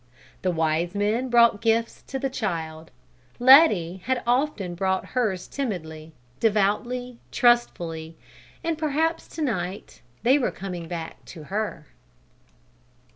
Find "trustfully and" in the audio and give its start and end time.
7.31-8.79